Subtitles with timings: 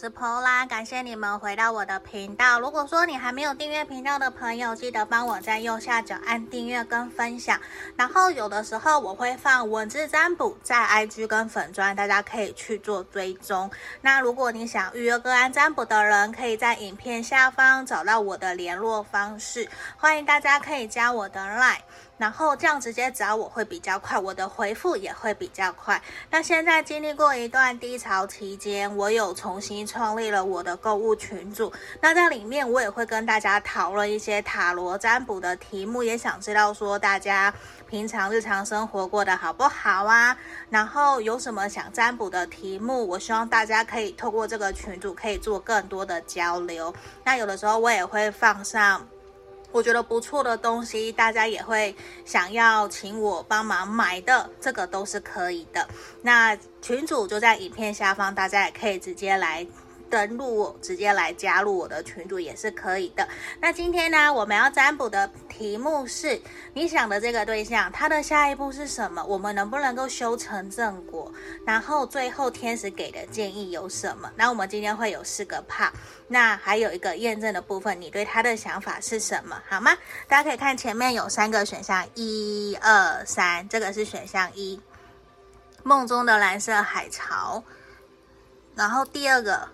[0.00, 2.58] 是 Pola，感谢你们回到我的频道。
[2.58, 7.60] 如果说你还没有订阅频道的朋友，记得帮我在右下角按订阅跟分享。
[7.96, 13.70] 然后有的时候我会放文字占卜在 IG 跟粉砖，大家可以去做追踪。
[14.00, 21.80] 那如果你想预约个案占卜的人，可以在影片下方找到我的联络方式，欢迎大家可以加我的 Line。
[22.20, 26.00] 然后这样直接找我会比较快，我的回复也会比较快。
[26.30, 31.72] 那现在经历过一段低潮期间，我有重新创立了我的购物群组。
[32.02, 37.54] 那在里面我也会跟大家讨论一些塔罗占卜的题目，也想知道说大家
[37.88, 40.36] 平常日常生活过得好不好啊？
[40.68, 46.94] 然后有什么想占卜的题目，我希望大家可以透过这个群组可以做更多的交流。
[47.24, 49.08] 那有的时候我也会放上。
[49.72, 55.86] 我觉得不错的东西，大家也会想要请我帮忙买的，这个都是可以的。
[56.22, 59.66] 那群主就在影片下方，大家也可以直接来。
[60.10, 63.26] 登录，直接来加入我的群组也是可以的。
[63.60, 66.40] 那今天呢，我们要占卜的题目是：
[66.74, 69.24] 你想的这个对象，他的下一步是什么？
[69.24, 71.32] 我们能不能够修成正果？
[71.64, 74.30] 然后最后天使给的建议有什么？
[74.36, 75.92] 那我们今天会有四个怕
[76.26, 79.56] 那还有一个验证的部分，你对他的想法是什么？
[79.68, 79.96] 好吗？
[80.26, 84.80] 大家可以看前面有三个选项，一二三，这个是选项一，
[85.84, 87.62] 梦中的蓝色海潮。
[88.74, 89.68] 然后第二个。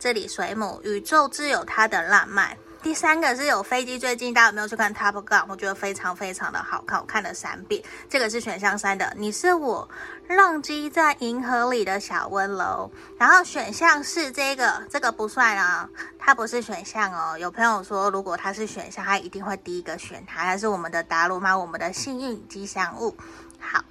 [0.00, 2.56] 这里水母，宇宙自有它的浪漫。
[2.82, 5.44] 第三个是有飞机，最近大家有没有去看 Top Gun？
[5.46, 7.84] 我觉得非常非常的好看，我看了三遍。
[8.08, 9.86] 这个是选项三的，你是我
[10.26, 12.90] 浪迹在银河里的小温柔。
[13.18, 15.86] 然后选项四这个，这个不算啊，
[16.18, 17.38] 它不是选项哦。
[17.38, 23.14] 有朋友说，如果它是选项，它一定会第一个选它，它是我们的达鲁猫，我们的幸运吉祥物。
[23.58, 23.84] 好。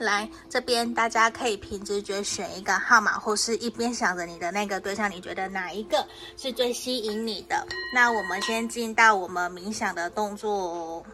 [0.00, 6.04] 来这边，大家可以凭直觉选一个号码，或是一边想着你的那个对象，你觉得哪一个
[6.36, 7.66] 是最吸引你的？
[7.94, 11.04] 那我们先进到我们冥想的动作哦。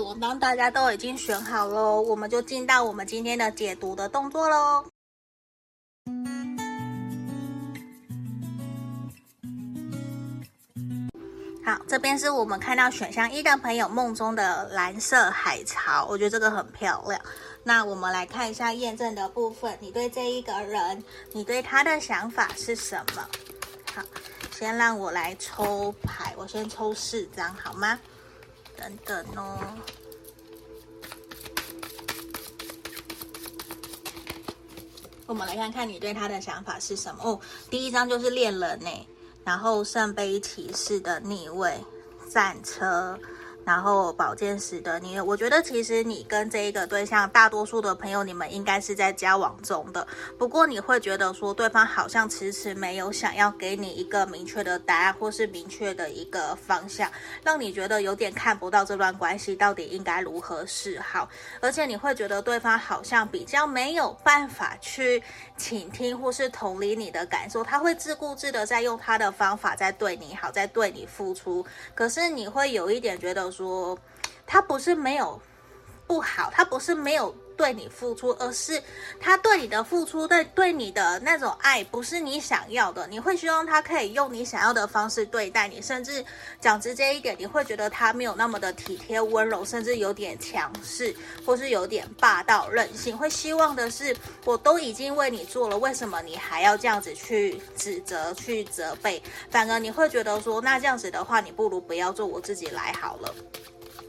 [0.00, 4.84] 我帮大家都已经选好喽，我们就进到我们今天的解读的动作喽。
[11.64, 17.20] 好，这边是我们看到选项一的朋友梦中的蓝色海潮，我觉得这个很漂亮。
[17.62, 21.02] 那我们来看一下验证的部分，你对这一个人，
[21.32, 23.24] 你对他的想法是什么？
[23.94, 24.02] 好，
[24.50, 27.98] 先让我来抽牌，我先抽四张，好吗？
[28.76, 29.58] 等等哦，
[35.26, 37.40] 我们来看看你对他的想法是什么哦。
[37.70, 39.06] 第一张就是恋人呢，
[39.44, 41.78] 然后圣杯骑士的逆位，
[42.30, 43.18] 战车。
[43.64, 50.04] 然后宝剑十的你，我觉得其实你跟这一个对象，大多数的朋友你们应该是在交往中的。
[50.36, 57.08] 不过你会觉得说对方好像迟迟没有想要给你一个明确的答案，或是明确的一个方向，
[57.44, 61.28] 让你觉得有点看不到这段关系到底应该如何是好。
[61.60, 65.22] 而且你会觉得对方好像比较没有办法去
[65.56, 71.64] 倾听或是同理你的感受，他会自顾自的在用他的方法在对你好，在对你付出。
[71.94, 73.51] 可是你会有一点觉得。
[73.52, 73.96] 说
[74.46, 75.40] 他不是没有
[76.06, 78.82] 不好，他不是没有对你付出，而是
[79.20, 83.06] 他对你的付出，对对你的那种爱，不是你想要的。
[83.06, 86.24] 你会希望他可以用你想要的方式对待你，甚至
[86.60, 91.14] 讲直接一点，你会觉得他没有那么的体贴温柔，甚至有点强势，
[91.44, 93.16] 或是有点霸道任性。
[93.16, 99.22] 会希望的是，我都已经为你做了，为什么你还要这样子去指责、去责备？
[99.50, 103.34] 反而你会觉得说，那这样子的话，你不如不要做，我自己来好了。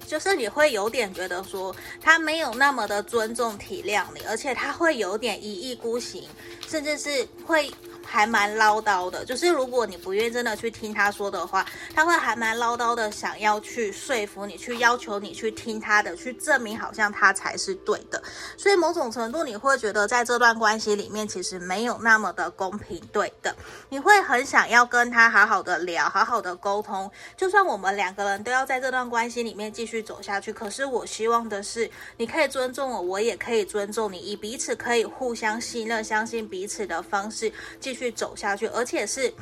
[0.08, 6.24] 就是你会有点觉得说他没有那么的尊重体谅你，而且他会有点一意孤行，
[6.68, 7.72] 甚至是会。
[8.06, 11.66] 还蛮唠叨的，就是如果你不愿意真的去听他说的话，
[11.96, 18.22] 他会还蛮唠叨的，想要去说服你，去要求你去听他的，去证明好像他才是对的。
[18.58, 23.56] 所以某种程度你会觉得在这段关系里面其实没有那么的公平对的，
[23.90, 27.10] 你会很想要跟他好好的聊，好好的沟通。
[27.38, 38.14] 就算我们两个人都要在这段关系里面继续走下去，可是我希望的是你可以尊重我，我也可以尊重你，以彼此可以互相信任、相信彼此的方式继继续。
[38.14, 39.34] 走下去，而且是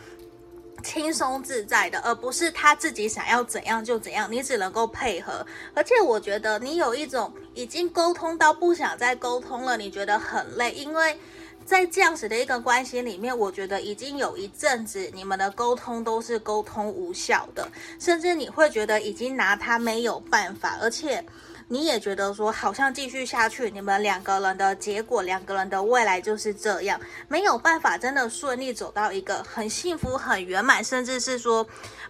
[0.82, 5.46] 轻松自在的，而不是他自己想要怎样就怎样，你只能够配合。
[5.74, 11.18] 而且我觉得你有一种已经沟通到不想再沟通了，你觉得很累，因为
[11.66, 17.70] 在这样子的一个关系里面，我觉得已经有一阵子你们的沟通都是沟通无效的，
[18.00, 21.24] 甚至你会觉得已经拿他没有办法，而且。
[21.72, 31.66] 你也觉得说，好像继续下去，你们两个人的结果，两个人的未来就是这样，没有办法真的顺利走到一个很幸福、很圆满，甚至是说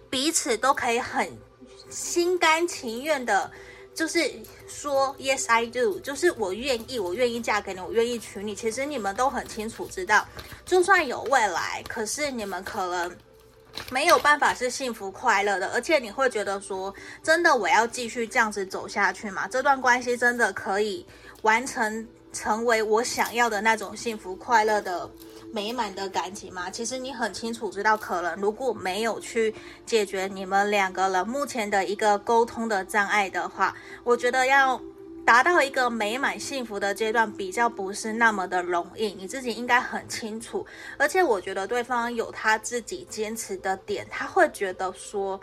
[0.10, 1.32] 彼此都可以很
[1.92, 3.52] 心甘情愿的，
[3.94, 4.32] 就是
[4.68, 8.56] 说 Yes I do，就是我愿意，我愿意嫁给你，我愿意娶你。
[8.56, 10.28] 其实你们都很清楚知道，
[10.66, 13.16] 就算有未来，可是你们可能。
[13.90, 19.48] 没有办法是幸福快乐的，而且你会觉得说，真的我要继续这样子走下去吗？
[19.48, 21.06] 这段关系真的可以
[21.42, 25.10] 完成成为我想要的那种幸福快乐的
[25.54, 26.70] 美满的感情吗？
[26.70, 29.54] 其实你很清楚知道，可能如果没有去
[29.86, 34.82] 解决你们两个人目前的一个沟通的障碍的话，我觉得要。
[35.26, 40.66] 达到一个美满幸福的阶段，比较不是那么的容易，你自己应该很清楚。
[40.98, 45.40] 而且我觉得对方有他自己坚持的点，他会觉得说，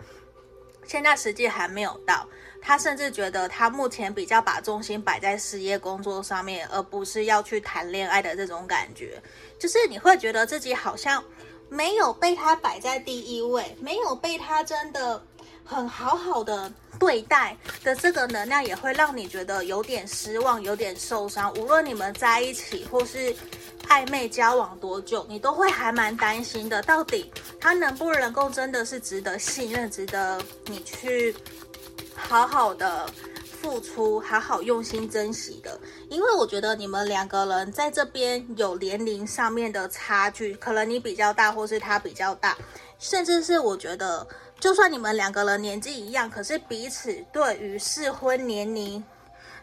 [0.83, 2.27] 现在时机还没有到，
[2.61, 9.19] 他甚至觉得他目前比较把重心摆在事业工作上面，而不是要去谈恋爱的这种感觉。
[9.57, 11.23] 就是你会觉得自己好像
[11.69, 15.23] 没有被他摆在第一位，没有被他真的。
[15.65, 21.51] 很好好的对待的这个能量，也会让你觉得有点失望，有点受伤。
[21.53, 23.33] 无论你们在一起或是
[23.87, 26.81] 暧昧交往多久，你都会还蛮担心的。
[26.81, 31.33] 到底他能不能够真的是值得信任，值得你去
[32.15, 33.09] 好好的
[33.61, 35.79] 付出，好好用心珍惜的？
[36.09, 42.57] 因为我觉得你们两个人在这边有年龄上面的差距，可能你比较大，或是他比较大，
[42.99, 44.27] 甚至是我觉得。
[44.59, 49.03] 就算你们两个人年纪一样，可是彼此对于适婚年龄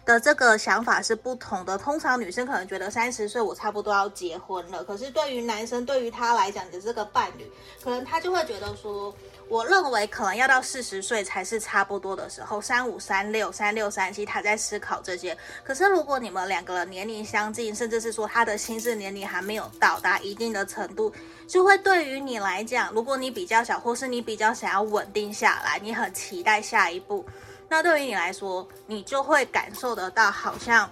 [0.05, 1.77] 的这个想法是不同的。
[1.77, 7.51] 通常女生可能觉得三十岁我差不多要结婚了，可是对于男生，对于他来讲的这个伴侣，
[7.83, 9.15] 可能他就会觉得说。
[9.49, 15.37] 我认为可能要到四十岁才是差不多的时候，三五、三六、三六、三七，他在思考这些。
[15.63, 21.13] 可是如果你们两个人年龄相近，甚至是说他的心智年龄还没有到达一定的程度，
[21.47, 27.25] 就会对于你来讲，如果你比较小，或是你比较想要稳定下来，你很期待下一步，
[27.69, 30.91] 那对于你来说，你就会感受得到好像。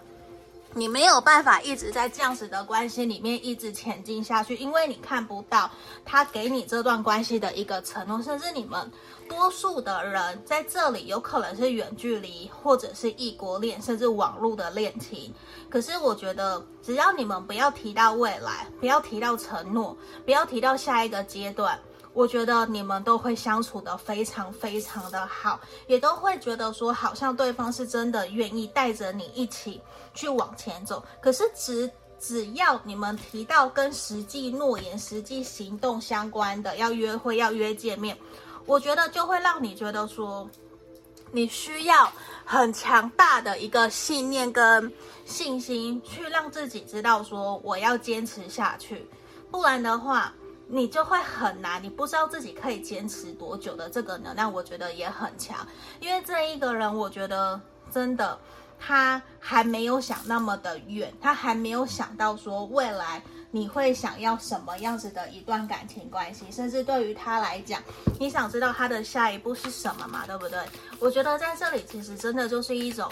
[0.77, 5.71] 你没有办法一直在这样子的关系里面一直前进下去，因为你看不到
[6.05, 8.91] 他给你这段关系的一个承诺，甚至你们
[9.29, 15.33] 多数的人在这里有可能是远距离，或者是异国恋，甚至网络的恋情。
[15.71, 21.79] 可是我觉得，只要你们不要提到未来，不要提到承诺，不要提到下一个阶段。
[22.15, 25.59] 我觉得你们都会相处得非常非常的好，
[25.89, 29.81] 也都会觉得说好像对方是真的愿意带着你一起
[30.15, 31.05] 去往前走。
[31.21, 31.91] 可是只
[32.21, 38.17] 只要你们提到跟实际诺言、实际行动相关的，要约会、要约见面，
[38.65, 40.49] 我觉得就会让你觉得说，
[41.33, 42.11] 你需要
[42.45, 44.91] 很强大的一个信念跟
[45.25, 49.05] 信心，去让自己知道说我要坚持下去，
[49.51, 50.33] 不然的话。
[50.67, 55.67] 你就会很难，你不知道自己可以坚持多久的这个能量，我觉得也很强。
[56.01, 57.61] 因为这一个人，我觉得
[57.93, 58.39] 真的
[58.79, 67.83] 他还没有想那么的远，他还没有想到说未来你会想要什么样子的一段感情关系，甚至对于他来讲，
[68.19, 70.27] 你想知道他的下一步是什么嘛？
[70.27, 70.59] 对不对？
[70.99, 73.11] 我觉得在这里其实真的就是一种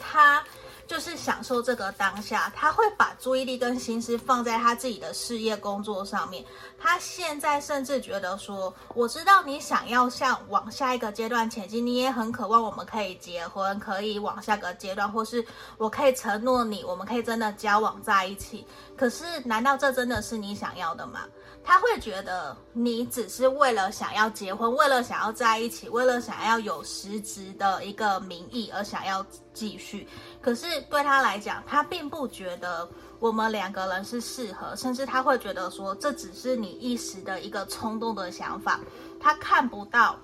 [0.00, 0.42] 他。
[0.90, 6.44] 就是享受这个当下，他会把注意力跟心思放在他自己的事业工作上面。
[6.76, 15.46] 他现在甚至觉得说，我知道你想要向往下一个阶段前进，你也很渴望我们可以结婚，可以往下个阶段，或是
[15.78, 18.66] 我可以承诺你，我们可以真的交往在一起。
[18.96, 21.20] 可是，难道这真的是你想要的吗？
[21.62, 30.08] 他会觉得你只是为了想要结婚，为了想要在一起，为了想要有实质的一个名义而想要继续。
[30.40, 38.80] 可是对他来讲，他并不觉得我们两个人是适合，甚至他会觉得说，这只是你一时的一个冲动的想法。
[39.20, 40.18] 他看不到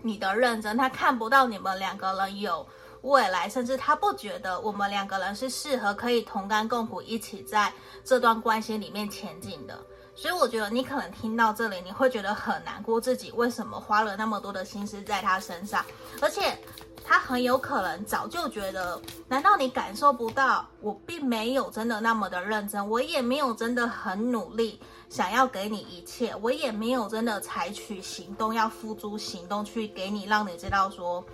[0.00, 2.64] 你的认真，他看不到你们两个人有
[3.00, 7.72] 未来，甚至他不觉得我们两个人是适合可以同甘共苦，一起在
[8.04, 9.76] 这段关系里面前进的。
[10.14, 15.84] 所以我觉得你可能听到这里，你会觉得很难过，自己为什么花了那么多的心思在他身上，
[16.20, 16.58] 而且
[17.04, 31.24] 他很有可能早就觉得，难道你感受不到我并没有真的那么的认真，我也没有真的很努力想要给你一切，我也没有真的采取行动要付诸行动去给你，让你知道说。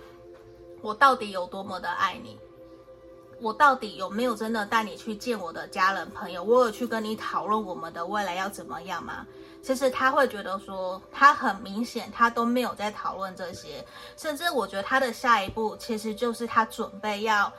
[0.81, 2.39] 我到底有多么的爱你？
[3.41, 6.43] 我到底有没有真的带你去见我的家人朋友？
[6.43, 9.25] 我有去跟你讨论我们的未来要怎么样吗？
[9.61, 13.85] 其实他会觉得说，他很明显他都没有在讨论这些，
[14.17, 17.51] 甚至我觉得他的下一步其实就是他准备要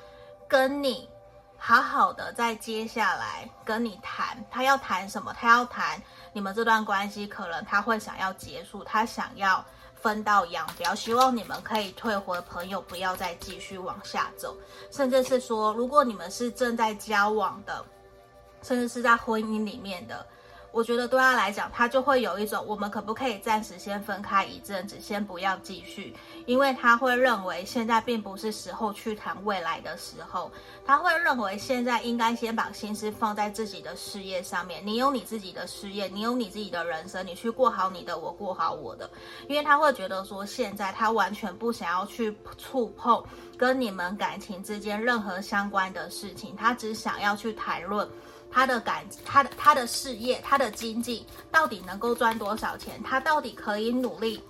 [0.49, 1.09] 跟你
[1.57, 5.35] 好好的在接下来跟你谈，他要谈什么？
[5.39, 9.65] 他要谈你们这段关系，可能他会想要结束，他想要。
[10.01, 14.57] 分道扬镳，希望你们可以退回朋友，不要再继续往下走。
[14.91, 17.85] 甚至是说，如果你们是正在交往的，
[18.63, 20.27] 甚至是在婚姻里面的。
[20.73, 26.15] 我觉得对他来讲，他就会有一种，我们可不可以暂时先分开一阵子，先不要继续，
[26.47, 30.51] 因为他会认为现在并不是时候去谈未来的时候，
[30.85, 34.81] 他会认为现在应该先把心思放在自己的事业上面。
[34.87, 39.11] 你有你自己的事业，你有你自己的人生，你去过好你的，我过好我的，
[39.49, 43.23] 因为他会觉得说，现在他完全不想要去触碰
[43.57, 48.09] 跟你们感情之间任何相关的事情，他只想要去谈论。
[48.53, 53.03] 他的感，他的他的事业，他的经济到底能够赚多少钱？
[53.03, 54.43] 他到底可以努力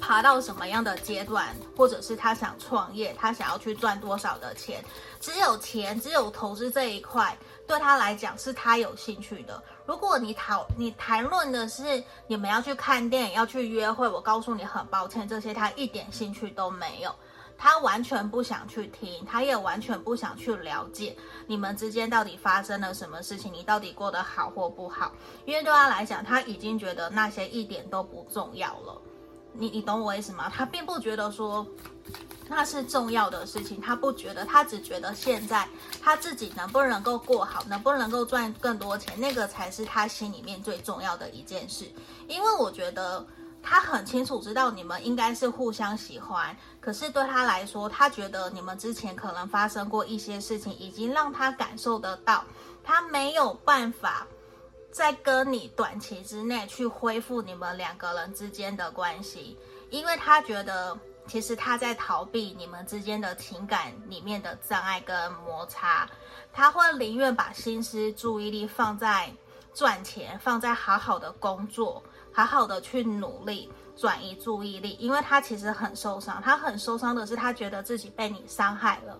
[0.00, 1.56] 爬到什么样的阶段？
[1.76, 4.84] 或者是他想创业，他想要去赚多少的钱？
[5.20, 9.62] 只有钱，只有投资这一块对他来讲是他有兴趣的。
[9.86, 17.14] 如果你讨你谈论的是你们要去看电影，要去约会，我告诉你很抱歉，这些他一点兴趣都没有。
[17.56, 25.12] 他完全不想去听，他也完全不想去了解你们之间到底发生了什么事情，你到底过得好或不好。
[25.46, 29.00] 因为对他来讲，他已经觉得那些一点都不重要了。
[29.52, 30.50] 你你懂我意思吗？
[30.54, 31.66] 他并不觉得说
[32.48, 35.66] 那是重要的事情，他不觉得，他只觉得现在
[36.02, 41.90] 他自己能不能够过好，能不能够赚更多钱，那个才是他心里面最重要的一件事。
[42.26, 43.24] 因为我觉得。
[43.66, 52.44] 他很清楚知道你们应该是互相喜欢，可是对他来说，他觉得你们之前可能发生过一些事情，已经让他感受得到，
[52.84, 54.26] 他没有办法
[54.92, 66.06] 在跟你短期之内去恢复你们两个人之间的关系，因为他觉得其实他在逃避你们之间的情感里面的障碍跟摩擦，
[66.52, 69.32] 他会宁愿把心思注意力放在
[69.72, 72.02] 赚钱，放在好好的工作。
[72.34, 79.16] 好好的去努力转移注意力，因为他其实很受伤，他很受伤的是他觉得自己被你伤害了，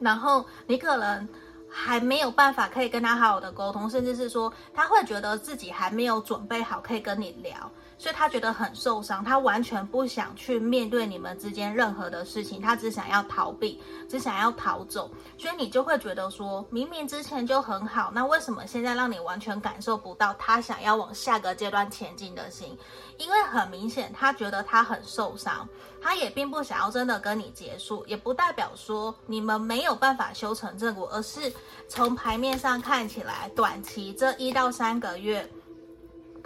[0.00, 1.28] 然后你可能
[1.70, 7.70] 还没有办法可以跟他好好的沟通，甚至是说他会觉得自己还没有准备好可以跟你聊。
[7.98, 15.10] 所以他觉得很受伤，他完全不想去面对你们之间任何的事情，他只想要逃避，只想要逃走。
[15.38, 22.76] 所以你就会觉得说，明明之前就很好，那为什么现在让你完全感受不到他想要往下个阶段前进的心？
[23.16, 25.66] 因为很明显，他觉得他很受伤，
[26.02, 31.50] 他也并不想要真的跟你结束，也不代表说你们没有办法修成正果，而是
[31.88, 35.50] 从牌面上看起来，短期这一到三个月。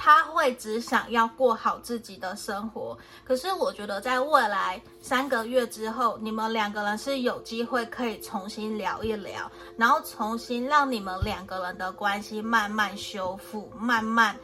[0.02, 14.34] 他会只想要过好自己的生活，可是我觉得在未来三个月之后，你们两个人是有机会可以重新聊一聊，然后重新让你们两个人的关系慢慢修复，慢慢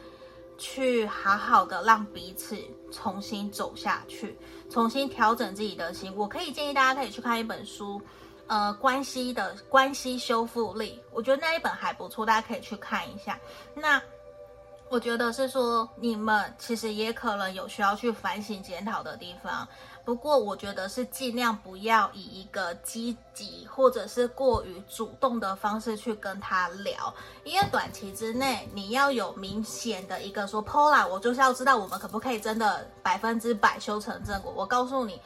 [0.59, 2.55] 去好好的让彼此
[2.91, 4.37] 重新走下去，
[4.69, 6.15] 重新调整自己的心。
[6.15, 7.99] 我可以建议大家可以去看一本书，
[8.45, 13.39] 呃，关系的关系修复力，我觉得那一本还不错，大家可以去看一下。
[13.73, 13.99] 那。
[14.89, 19.67] 我觉得是说，你们其实也可能有需要去反省检讨的地方。
[20.05, 27.13] 不过，我觉得是尽量不要以一个积极或者是过于主动的方式去跟他聊，
[27.43, 34.53] 因为短期之内你要有明显的一个说，Paula，我就是要知道我们可不可以真的百分之百修成正果。
[34.55, 35.21] 我告诉你，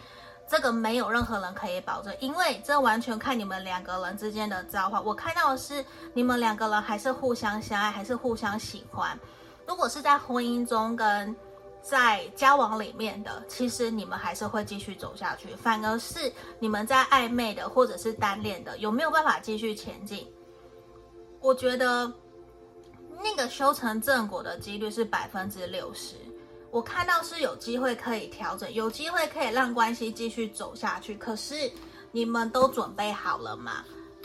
[0.47, 4.99] 这个没有任何人可以保证，因为这完全看你们两个人之间的造化。
[4.99, 9.15] 我看到的是你们两个人还是互相相爱，还是互相喜欢。
[9.67, 11.35] 如果是在婚姻中跟
[11.81, 15.55] 在交往里面的，其实你们还是会继续走下去。
[15.55, 20.27] 反而是你们在暧昧的或者是单恋的，有没有办法继续前进？
[21.39, 22.11] 我觉得
[23.23, 26.15] 那个修成正果的几率是百分之六十。
[26.69, 31.15] 我看到是有机会可以调整，有机会可以让关系继续走下去。
[31.15, 31.71] 可是
[32.11, 33.83] 你们都准备好了吗？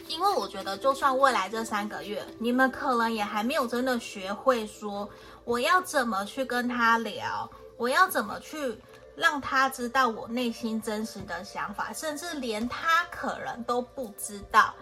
[0.09, 5.09] 因为我觉得，就算未来这三个月，你们可能也还没有真的学会说，
[5.45, 8.79] 我要怎么去跟他聊，我要怎么去
[9.15, 14.75] 让他知道我内心真实的想法，甚至连他可能都不知道。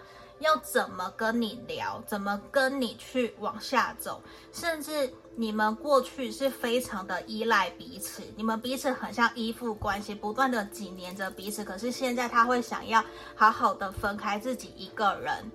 [0.45, 4.21] 要怎么跟你聊，怎么跟你去往下走，
[4.53, 11.65] 甚至你们过去是非常的依赖彼此，你们彼此很像依附关系，不断的紧黏着彼此。
[11.65, 13.03] 可是现在他会想要
[13.35, 15.51] 好好的分开自己一个人，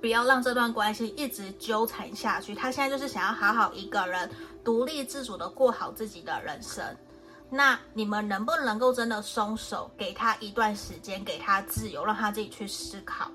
[0.00, 2.54] 不要让这段关系一直纠缠下去。
[2.54, 4.30] 他现在就是想要好好一个人，
[4.64, 6.82] 独立自主的过好自己的人生。
[7.50, 13.30] 那你们能不能够真的松手，给他一段时间，给他自由，让他自己去思考？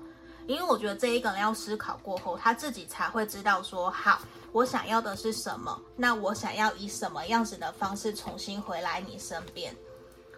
[0.46, 4.20] 因为我觉得这一个人要思考过后，他自己才会知道说，好，
[4.52, 9.74] 我想要的是什么，那我想要以什么样子的方式重新回来你身边。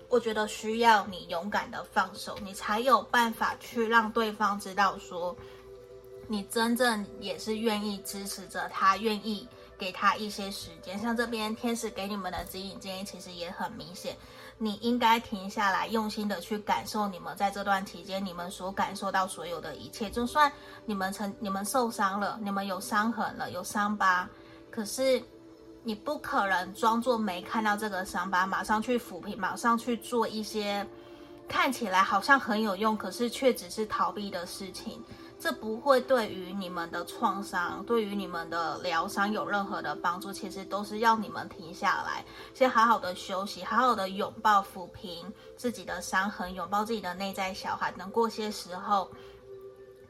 [0.09, 5.37] 我觉得需要你勇敢的放手，你才有办法去让对方知道说，
[6.27, 9.47] 你真正也是愿意支持着他，愿意
[9.77, 10.99] 给他一些时间。
[10.99, 14.17] 像这边天使给你们的指引建议，其实也很明显。
[14.59, 20.11] 你应该停下来，用心的去感受你们在这段期间你们所感受到所有的一切。
[20.11, 20.51] 就算
[20.85, 24.29] 你们曾你们受伤了，你们有伤痕了，有伤疤，
[24.69, 25.23] 可是
[25.85, 30.85] 你不可能装作没看到这个伤疤，马上去抚平，马上去做一些
[31.47, 35.03] 看起来好像很有用，可是却只是逃避的事情。
[35.41, 40.33] 这不会对于你们的创伤，对于你们的疗伤有任何的帮助。
[40.33, 47.93] 其实都是要你们停下来，先好好的休息，好好的拥抱抚平自己的伤痕，拥抱自己的内在小孩。
[47.93, 49.09] 等过些时候，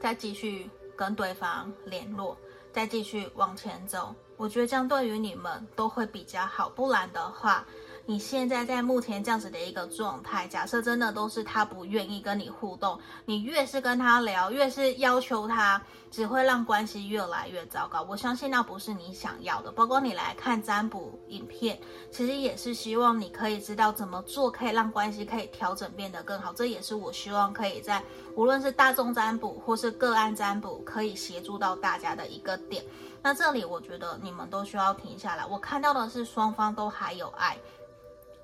[0.01, 2.35] 再继续跟对方联络，
[2.73, 4.15] 再继续往前走。
[4.39, 6.71] 我觉得这样对于你们都会比较好。
[6.71, 7.67] 不然的话，
[8.09, 15.79] 你现在在目前这样子的一个状态，假设真的都是他不愿意跟你互动，你越是跟他聊，越是要求他，
[16.11, 18.01] 只会让关系越来越糟糕。
[18.09, 19.71] 我相信那不是你想要的。
[19.71, 21.79] 包括你来看占卜影片，
[22.11, 26.51] 其实也是希望你可以知道怎么做，可以让关系可以调整变得更好。
[26.55, 28.03] 这也是我希望可以在
[28.35, 32.83] 无论是大众占卜或是个案占卜，可以协助到大家的一个点。
[33.21, 35.45] 那这里我觉得你们都需要停下来。
[35.45, 37.59] 我看到的是双方都还有爱。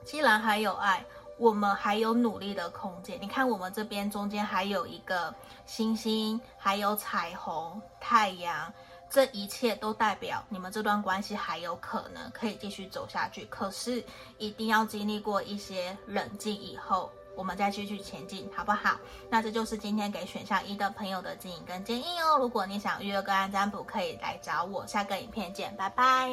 [0.05, 1.05] 既然还有爱，
[1.39, 3.19] 我们还有努力的空间。
[3.21, 5.35] 你看，我们这边中间还有一个
[5.67, 8.73] 星星，还有彩虹、太阳，
[9.11, 13.45] 这一切都代表你们这段关系还有可能可以继续走下去。
[13.47, 14.05] 可是，
[14.39, 18.97] 一定要经历过一些冷静以后，我们再继续前进，好不好？
[19.29, 22.39] 那这就是今天给选项一的朋友的指引跟建议哦。
[22.39, 24.87] 如果你想预约个案占卜，可以来找我。
[24.87, 26.31] 下个影片见，拜拜。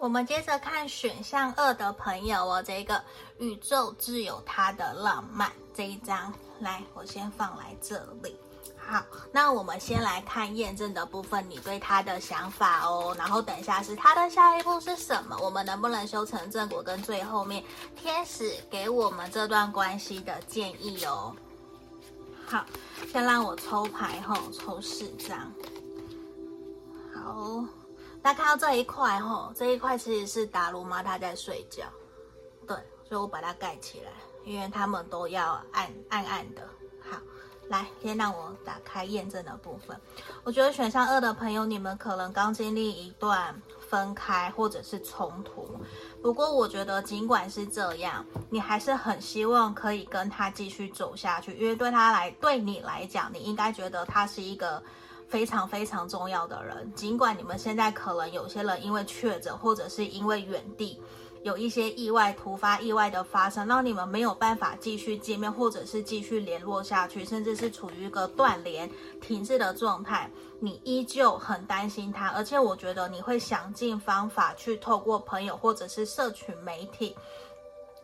[0.00, 3.02] 我们接着看选项二的朋友哦，这个
[3.38, 8.34] 宇宙自有它的浪漫这一张，来，我先放来这里。
[8.78, 13.14] 好，那我们先来看验证的部分，你对他的想法哦。
[13.18, 15.36] 然后等一下是他的下一步是什么？
[15.38, 16.82] 我们能不能修成正果？
[16.82, 17.62] 跟最后面
[17.94, 21.36] 天使给我们这段关系的建议哦。
[22.46, 22.64] 好，
[23.12, 25.52] 先让我抽牌后抽四张。
[27.14, 27.62] 好。
[28.22, 31.84] 大家看到这一块吼，这一块其实是达鲁妈她在睡觉，
[32.66, 32.76] 对，
[33.08, 34.10] 所以我把它盖起来，
[34.44, 36.60] 因为他们都要暗暗暗的。
[37.00, 37.16] 好，
[37.68, 39.98] 来，先让我打开验证的部分。
[40.44, 45.80] 我觉得选项二的朋友，你们可能刚经历一段分开或者是冲突，
[46.22, 54.82] 不过我觉得尽管是这样，你还是很希望可以跟他继续走下去，因为对他来，对你来讲，你应该觉得他是一个。
[55.30, 61.00] 非常非常重要的人，尽管你们现在可能有些人因为确诊，或者是因为远地
[61.44, 68.90] 有一些意外、突发意外的发生，让你们没有办法继续见面，或者是继续联络下去，甚至是处于一个断联、
[69.20, 77.16] 停滞的状态，你依旧很担心他，而且我觉得你会想尽方法去透过朋友或者是社群媒体，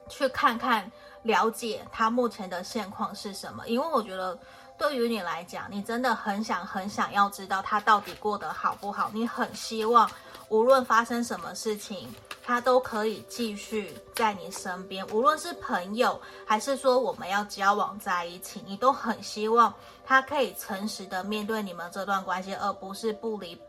[0.09, 0.91] 去看看、
[1.25, 4.39] 了解他目前的现况是什么，因为我觉得。
[4.79, 9.11] 对于你来讲，你真的很想很想要知道他到底过得好不好。
[9.12, 10.11] 你很希望，
[10.49, 12.09] 无论发生什么事情，
[12.45, 15.07] 他都可以继续在你身边。
[15.09, 19.73] 无论是朋友，还是说我们要交往在一起，你都很希望
[20.05, 23.61] 他可以诚实的面对你们这段关系，而不是不离，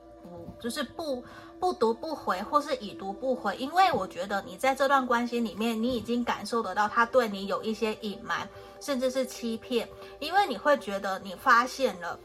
[0.59, 1.23] 就是不。
[1.59, 8.47] 不读不回，或是已读不回，因为我觉得你在这段关系里面，你已经感受得到他对你有一些隐瞒，
[8.79, 9.89] 甚至是欺骗，
[10.19, 12.19] 因为你会觉得你发现了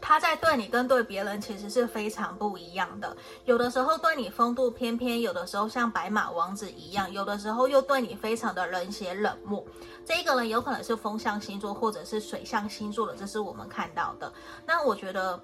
[0.00, 3.14] 他在对你跟对别人其实是非常不一样的。
[3.44, 9.62] 有的时候对你风度翩翩，有的时候像白马王子一样，有的时候又对你非常的冷血冷漠。
[10.06, 14.32] 这个人有可能是风象星座或者是水象星座的，这是我们看到的。
[14.66, 15.38] 那我觉得，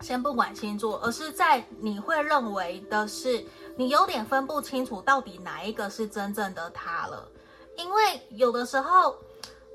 [0.00, 3.44] 先不管星座，而是在你会认为的是，
[3.76, 7.28] 你有点分不清楚到底哪一个是真正的他了，
[7.76, 9.16] 因为有的时候。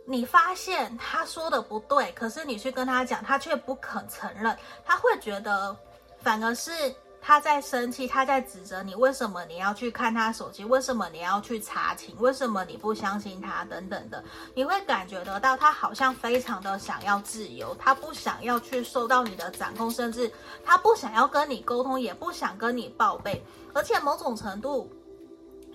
[0.06, 5.74] 你发现他说的不对，可是你去跟他讲，他却不肯承认，他会觉得
[6.20, 6.94] 反而是
[7.26, 10.66] 他在生气，他在指责你，为什么你要去看他手机？
[10.66, 12.14] 为什么你要去查情？
[12.20, 13.64] 为什么你不相信他？
[13.64, 14.22] 等等的，
[14.54, 20.30] 你会感觉得到他好像非常的想要自由，他不想要去受到你的掌控，甚至
[20.66, 23.42] 他不想要跟你沟通，也不想跟你报备，
[23.74, 24.92] 而且某种程度。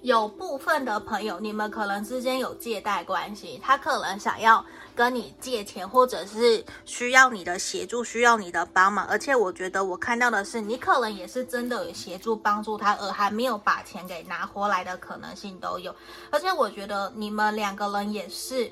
[0.02, 9.04] 有部分的朋友，你们可能之间有借贷关系，他可能想要跟你借钱，或者是需要你的协助，需要你的帮忙。
[9.06, 15.94] 而且我觉得我看到的是，你可能也是真的有协助帮助他，而还没有把钱给拿回来的可能性都有。
[16.30, 18.70] 而且我觉得你们两个人也是，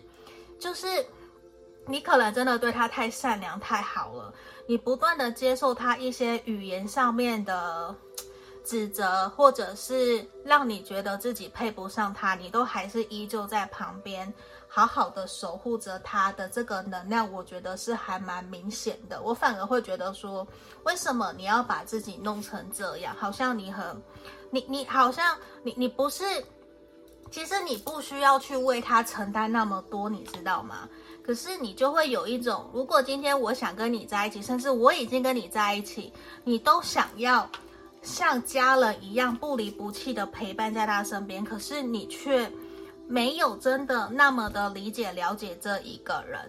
[0.61, 0.87] 就是
[1.87, 4.33] 你可能真的对他太善良太好了，
[4.69, 7.95] 你不断的接受他一些语言上面的。
[8.66, 14.35] 指责，或者是让你觉得自己配不上他，你都还是依旧在旁边
[14.66, 19.22] 好好的守护着他的这个能量，我觉得是还蛮明显的。
[19.22, 20.44] 我反而会觉得说，
[20.83, 23.14] 为什么你要把自己弄成这样？
[23.16, 24.02] 好像你很，
[24.50, 26.24] 你你好像你你不是，
[27.31, 30.88] 其实你不需要去为他承担那么多，你知道吗？
[31.24, 37.48] 可是你就会有一种，如果今天我想跟你在一起，甚至我已经跟你在一起，你都想要。
[38.07, 42.49] 像家人一样不离不弃的陪伴在他身边，可是你却
[43.09, 46.40] 没有真的那么的理解了解这一个人，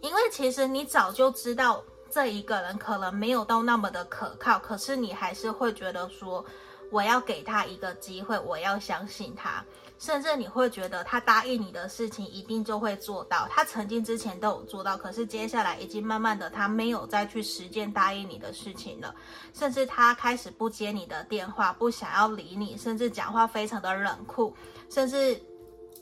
[0.00, 6.42] 因为其实你早就知道这一个人可能没有到那么的可靠，可是你还是会觉得说，
[6.90, 9.62] 我要给他一个机会，我要相信他。
[10.02, 19.14] 甚至你会觉得他答应你的事情一定就会做到，他曾经之前都有做到，可是接下来已经慢慢的他没有再去实践答应你的事情了，
[19.54, 24.52] 甚至他开始不接你的电话，不想要理你，甚至讲话非常的冷酷，
[24.90, 25.40] 甚至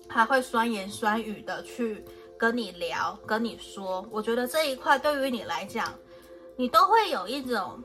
[0.09, 2.03] 还会酸言酸语的去
[2.39, 4.03] 跟你聊，跟你说。
[4.11, 5.93] 我觉得这一块对于你来讲，
[6.57, 7.79] 你都会有一种，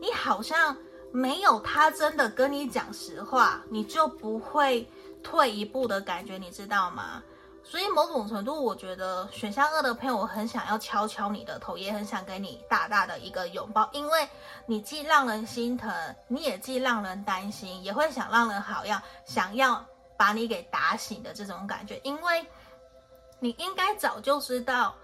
[0.00, 0.74] 你好像
[1.12, 4.88] 没有他真的跟你讲实话，你就不会。
[5.22, 7.22] 退一步的感觉，你知道吗？
[7.64, 14.28] 所以某种程度，我觉得选项二的朋友，我很想要敲敲你的头，也很想给你大大的一个拥抱，因为
[14.66, 15.92] 你既让人心疼，
[16.26, 19.84] 你也既让人担心，也会想让人好样，想要
[20.16, 22.44] 把你给打醒的这种感觉，因为
[23.38, 24.94] 你应该早就知道。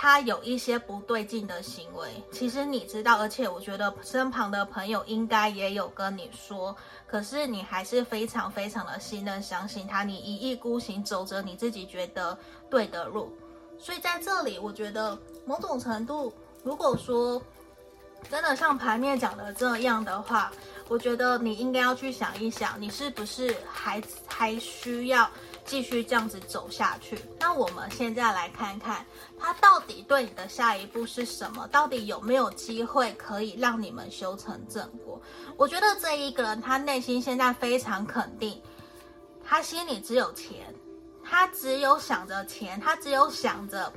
[0.00, 6.76] 他有一些不对劲的行为，其实你知道，而且我觉得身旁的朋友应该也有跟你说，
[7.08, 13.32] 可是你还是非常非常的信任、相信他，你一意孤行走着你自己觉得对的路。
[13.78, 17.42] 所以在这里，我觉得某种程度，如果说
[18.30, 20.52] 真的像牌面讲的这样的话，
[20.88, 25.28] 我觉得你应该要去想一想，你是不是还还需要。
[25.64, 29.04] 继续这样子走下去，那我们现在来看看
[29.38, 31.68] 他到底对你的下一步是什么？
[31.68, 35.20] 到底有没有机会可以让你们修成正果？
[35.58, 38.62] 我觉得这一个人他内心现在非常肯定，
[39.44, 40.72] 他心里只有钱，
[41.24, 43.92] 他只有想着钱，他只有想着。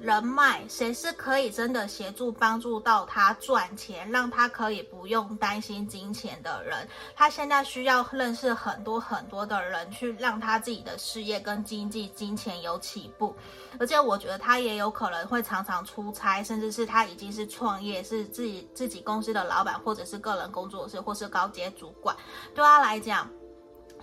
[0.00, 6.88] 人脉，谁是可以真的协助帮助到他赚钱，让他可以不用担心金钱的人？
[7.14, 13.34] 他现在需要认识很多很多的人，去让他自己的事业跟经济、金钱有起步。
[13.78, 22.16] 而且我觉得他也有可能会常常出差，甚至是他已经是创业，是自己自己公司的老板，或者是个人工作室，或是高阶主管。
[22.54, 23.30] 对他来讲。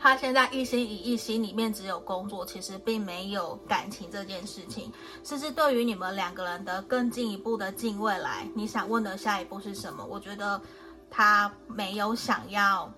[0.02, 4.90] 他现在一心一意，心里面只有工作，其实并没有感情这件事情。
[5.26, 10.06] 甚至对于你们两个人的更进一步的近未来，你想问的下一步是什么？
[10.06, 10.60] 我觉得
[11.12, 12.90] 他没有想要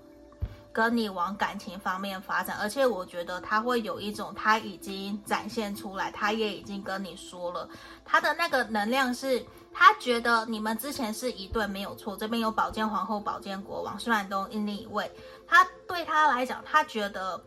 [0.72, 7.68] 跟你往感情方面发展，而且我觉得他会有一种他已经展现出来，他也已经跟你说了，
[8.06, 9.44] 他的那个能量是。
[9.74, 15.10] 他觉得你们之前是一对没有错，这边有宝剑皇后、宝剑国王，虽然都因你以为
[15.52, 17.40] 他对他来讲，他觉得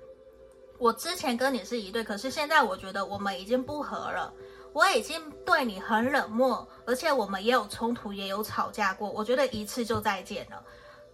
[0.77, 4.31] 我之前跟你是一对，可是现在我觉得我们已经不和了，
[4.75, 10.63] 我已经对你很冷漠，而且我们也有冲突，也有吵架过，我觉得一次就再见了。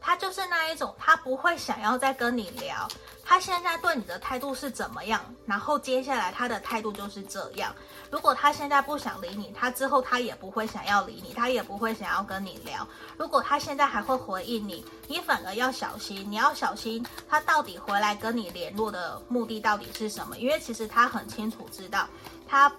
[0.00, 2.88] 他就是那一种，他不会想要再跟你聊。
[3.22, 5.22] 他现在对你的态度是怎么样？
[5.46, 7.72] 然后接下来他的态度就是这样。
[8.10, 12.84] 如果他现在不想理你，他之后他也不会想要理你，他也不会想要跟你聊。
[13.16, 16.28] 如果他现在还会回应你，你反而要小心。
[16.28, 20.36] 你要小心他到底回来跟你联络的目的到底是什么？
[20.38, 22.08] 因为其实他很清楚知道，
[22.48, 22.72] 他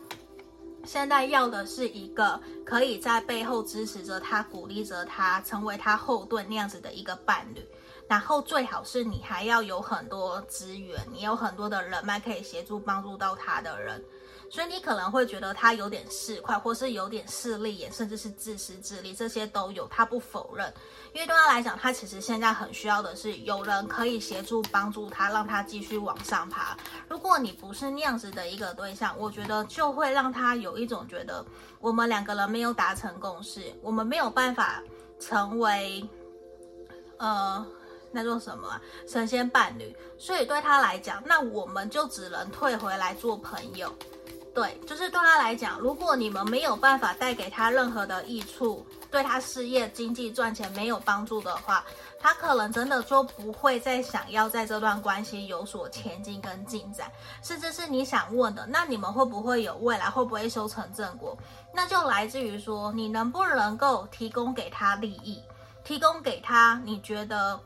[0.83, 7.65] 现在要的是一个可以在背后支持着他、鼓励着他、成为他后盾那样子的一个伴侣。
[8.07, 14.03] 然后最好是你还要有很多资源，你有很多的人脉可以协助帮助到他的人，
[14.51, 20.71] 所以你可能会觉得他有点市侩，或是有点势利眼，甚至是自私自利，这些都有，他不否认。
[21.13, 26.77] 因为对他来讲，他其实现在很需要的是有人可以协助帮助他，让他继续往上爬。
[27.07, 31.45] 如果你不是那样子的一个对象，我觉得就会让他有一种觉得
[31.79, 34.83] 我们两个人没有达成共识，我们没有办法
[35.17, 36.05] 成为，
[37.19, 37.65] 呃。
[38.13, 38.81] 那做什么啊？
[39.07, 43.89] 神仙伴侣，所以对他来讲，那我们就只能退回来做朋友。
[44.53, 51.85] 对，就是对他来讲，如果你们没有办法带给他任何的益处，对他事业经济赚钱没有帮助的话，
[52.19, 57.09] 他可能真的就不会再想要在这段关系有所前进跟进展。
[57.41, 60.09] 甚至是你想问的，那你们会不会有未来？
[60.09, 61.37] 会不会修成正果？
[61.73, 65.41] 那就来自于说，你能不能够提供给他利益，
[65.85, 67.59] 提供给他你觉得。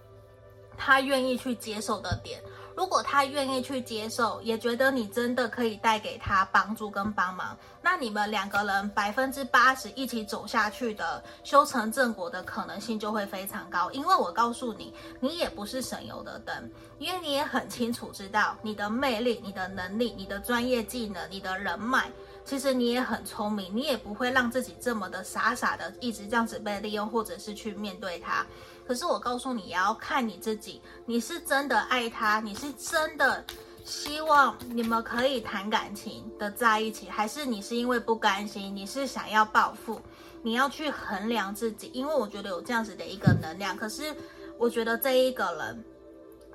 [0.77, 2.37] 他愿意去接受的点，
[2.75, 13.89] 如果他愿意去接受，也觉得你真的可以带给他帮助跟帮忙，那你们两个人百分之八十一起走下去的修成正果的可能性就会非常高。
[13.91, 22.11] 因为我告诉你，你也不是省油的灯，因为你也很清楚知道你的魅力、你的能力、你的专业技能、你的人脉，
[22.43, 28.45] 其实你也很聪明，你也不会让自己这么的傻傻的一直这样子被利用，或者是去面对他。
[28.87, 33.43] 可是我告诉你，也要看你自己，你是真的爱他，你是真的
[33.83, 39.99] 希望你们可以谈感情的在一起，还是你是因为不甘心，你是想要报复？
[40.43, 43.75] 你要去衡量自己，因为我觉得有这样子的一个能量。
[43.75, 44.15] 可是
[44.59, 45.83] 我觉得这一个人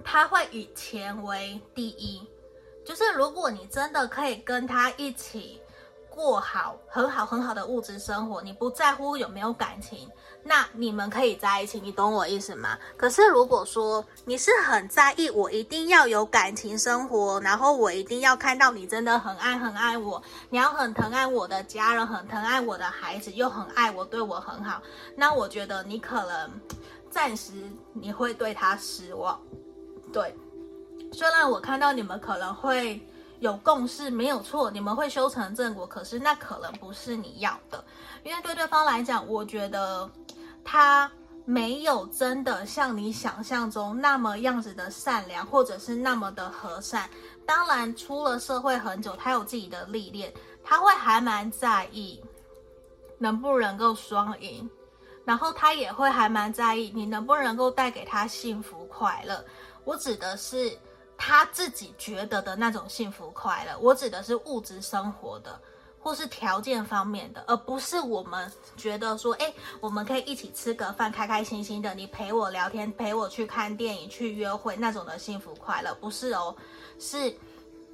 [0.05, 2.23] 他会以钱为第一，
[2.85, 5.61] 就是如果你真的可以跟他一起
[6.09, 10.09] 过好很好很好的物质生活，你不在乎有没有感情。
[10.43, 12.79] 那你们可以在一起，你懂我意思吗？
[12.97, 24.81] 可是如果说你是很在意，我一定要有感情生活，然后我一定要看到你真的很爱很爱我，你要很疼爱我的家人，很疼爱我的孩子，又很爱我，对我很好。
[25.15, 26.51] 那我觉得你可能
[27.11, 27.53] 暂时
[27.93, 29.39] 你会对他失望。
[30.13, 30.35] 对，
[31.13, 33.01] 虽然我看到你们可能会
[33.41, 37.85] 有共识，没有错，你们会修成正果，可是那可能不是你要的，
[38.23, 40.09] 因为对对方来讲，我觉得。
[40.63, 41.11] 他
[41.47, 47.09] 没有真的像你想象中那么样子的善良，或者是那么的和善。
[47.47, 50.31] 当然，出了社会很久，他有自己的历练，
[50.63, 52.23] 他会还蛮在意
[53.19, 54.69] 能不能够双赢，
[55.25, 59.43] 然后他也会还蛮在意你能不能够带给他幸福快乐。
[59.85, 60.71] 我指的是
[61.23, 65.61] 他自己觉得的那种幸福快乐，我指的是物质生活的。
[66.03, 76.57] 或是条件方面的，而不是我们觉得说，哎，我们可以一起吃个饭，开开心心的，你陪我聊天，陪我去看电影，去约会那种的幸福快乐，不是哦，
[76.99, 77.37] 是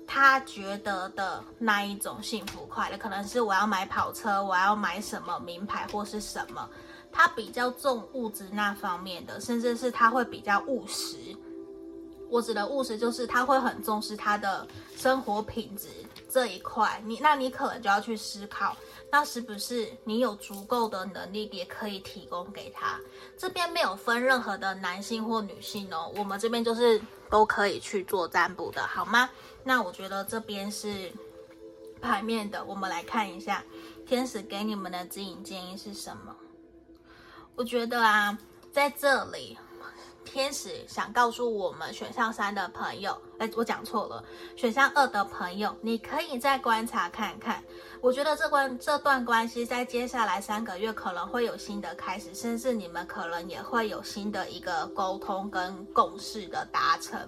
[0.06, 6.70] 他觉得的那一种幸福快乐，可能是我要买跑车，我要买什么名牌或是什么，
[7.10, 11.16] 他比较重物质那方面的，甚至是他会比较务实。
[12.28, 15.88] 我指的务实就是他会很重视他的生活品质
[16.28, 18.76] 这一块，你那你可能就要去思考，
[19.12, 22.98] 那是不是你有足够的能力也可以提供给他？
[23.38, 29.30] 这边没有分任何的男性或女性哦，我们这边就是都可以去做占卜的，好吗？
[29.62, 31.12] 那我觉得这边是
[32.00, 33.62] 牌面的，我们来看一下
[34.06, 36.34] 天使给你们的指引建议是什么？
[37.54, 38.36] 我觉得啊，
[38.72, 39.56] 在这里。
[40.26, 44.22] 天使想告诉我们选项三的朋友，哎，我讲错了，
[44.56, 47.62] 选项二的朋友，你可以再观察看看。
[48.02, 57.18] 我觉得这关这段关系在接下来三个月可能会有新的开始，甚至你们可能也会有新的一个沟通跟共识的达成。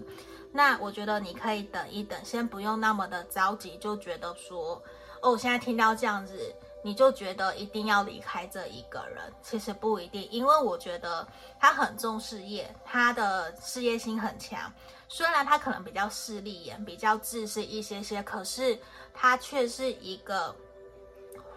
[0.50, 4.82] 那我觉得你可以等一等，先不用那么的着急，就觉得说，
[5.22, 6.52] 哦，我现在听到这样子。
[6.88, 11.28] 你就觉得一定要离开这一个人，其实不一定，因为我觉得
[11.60, 14.72] 他很重事业，他的事业心很强。
[15.06, 18.78] 虽然他可能比较势利眼，比较自私一些些，可是
[19.12, 20.56] 他却是一个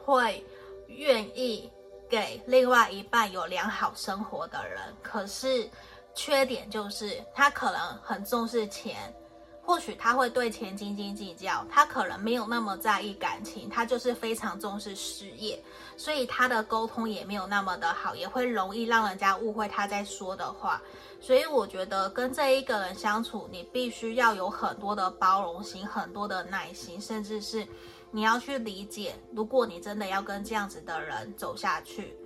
[0.04, 0.46] 会
[0.88, 1.72] 愿意
[2.10, 4.82] 给另外一半有良好生活的人。
[5.02, 5.66] 可是
[6.14, 9.16] 缺点就是他可能很重视钱。
[9.64, 15.64] 或许他会对钱斤斤计较，他可能没有那么在意感情，他就是非常重视事业，
[15.96, 20.82] 所以他的沟通也没有那么的好，也会容易让人家误会他在说的话。
[21.22, 27.66] 所以我觉得跟这一个人相处，你必须要有很多的包容心，很多的耐心，甚至是
[28.10, 32.18] 你要去理解，如果你真的要跟这样子的人走下去，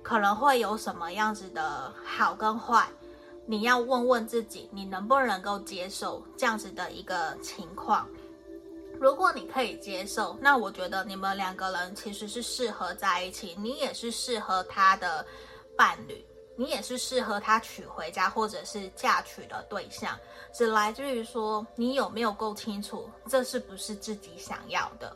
[0.00, 2.88] 可能会有什么样子的好跟坏。
[3.46, 8.08] 你要问问自己，你能不能够接受这样子的一个情况？
[9.00, 15.26] 如果你可以接受，那我觉得你们两个人其实是适合在一起，你也是适合他的
[15.76, 16.24] 伴侣，
[16.56, 20.16] 你也是适合他娶回家或者是嫁娶的对象，
[20.52, 25.14] 只来自于说你有没有够清楚这是不是自己想要的。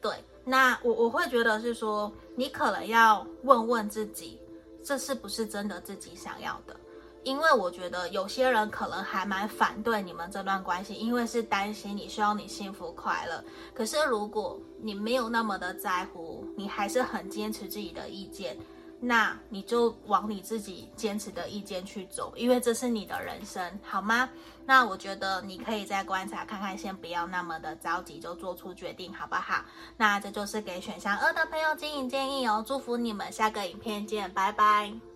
[0.00, 4.40] 对，那我我会觉得是说，你可能要问问自己，
[4.84, 6.76] 这是不是真的自己想要的。
[7.22, 13.44] 因为我觉得有些人可能还蛮反对你们这段关系，因为是担心你，希望你幸福快乐。
[13.74, 18.56] 可是如果你没有那么的在乎，你还是很坚持自己的意见，
[18.98, 24.28] 那你就往你自己坚持的意见去走，因为这是你的人生，好吗？
[24.64, 29.64] 那我觉得你可以再观察看看，先不要那么的着急就做出决定，好不好？
[29.96, 35.09] 那这就是给选项二的朋友经营建议哦，祝福你们，下个影片见，拜拜。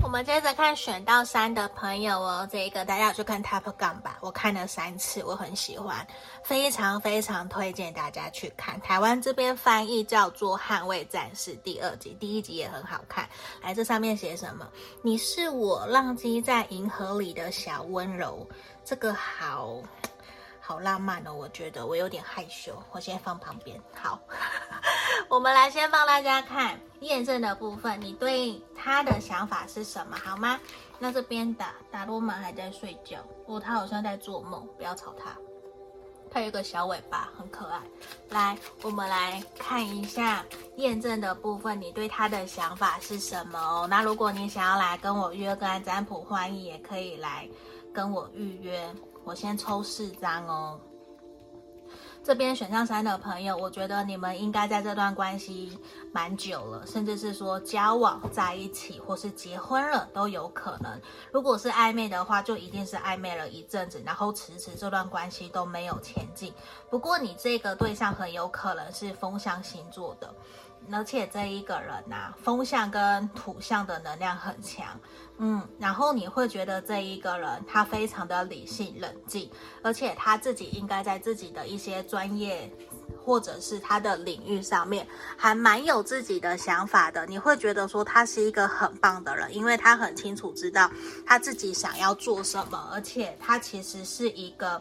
[0.00, 4.16] 我们接着看选到三的朋友哦，这个大家有去看 Top Gun 吧？
[4.20, 6.06] 我看了三次，我很喜欢，
[6.42, 8.80] 非常非常推荐大家去看。
[8.80, 13.28] 台湾这边翻译叫做《捍卫战士》第二集，第一集也很好看。
[13.60, 14.66] 来，这上面写什么？
[15.02, 18.48] 你是我浪迹在银河里的小温柔，
[18.84, 19.82] 这个好。
[20.68, 23.80] 好浪漫哦，我觉得我有点害羞，我先放旁边。
[23.94, 24.20] 好，
[25.30, 30.16] 我们来先帮大家看验证的部分，你对他的想法是什么？
[30.22, 30.60] 好吗？
[30.98, 35.34] 那这边打达罗曼还在睡觉，哦，他好像在做梦，不要吵他。
[36.30, 37.80] 他有个小尾巴，很可爱。
[38.28, 40.44] 来，我们来看一下
[40.76, 43.86] 验证的部分，你对他的想法是什么哦？
[43.88, 47.48] 那如果你想要来跟我约个占卜，欢迎也可以来
[47.94, 48.86] 跟我预约。
[49.28, 50.80] 我先抽四张哦。
[52.24, 55.78] 这边选项三的朋友，我觉得你们应该在这段关系
[56.12, 60.98] 蛮久了，甚至是说交往在一起，或是结婚了都有可能。
[61.30, 66.52] 如果是暧昧的话，就一定是暧昧了一阵子，然后迟迟这段关系都没有前进。
[66.88, 70.34] 不过你这个对象很有可能是风象星座的。
[70.92, 74.86] 而且这一个人呐、啊，风象跟土象的能量很强，
[75.38, 79.50] 嗯，然后你会觉得这一个人他非常的理性冷静，
[79.82, 82.70] 而且他自己应该在自己的一些专业
[83.24, 87.26] 或者是他的领域上面还蛮有自己的想法的。
[87.26, 90.90] 你会觉得说他是一个很棒的人，因为他很清楚知道
[91.26, 94.80] 他自己想要做什么，而且他其实是一个。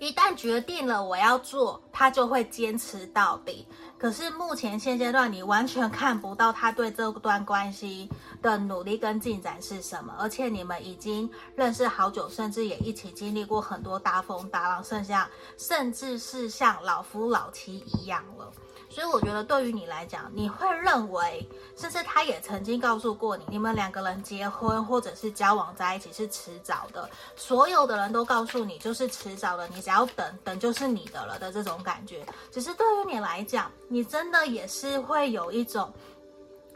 [0.00, 3.66] 一旦决定了我要做，他就会坚持到底。
[3.98, 8.08] 可是目前现阶段，你完全看不到他对这段关系
[8.40, 10.14] 的努力跟进展是什么。
[10.18, 18.52] 而且你们已经认识好久，甚至也一起经历过很多大风大浪，剩下甚至是像老夫老妻一样了。
[18.90, 27.08] 所以我觉得，对于你来讲，你会认为，甚至他也曾经告诉过你，你们两个人结婚或者是交往在一起是迟早的。
[27.36, 32.24] 所有的人都告诉你，就是迟早的，你只要等等就是你的了的这种感觉。
[32.50, 35.92] 只是对于你来讲，你真的也是会有一种，